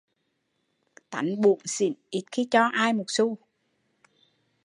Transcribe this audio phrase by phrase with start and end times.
[1.11, 3.37] Tánh bủn xỉn ít khi cho ai một xu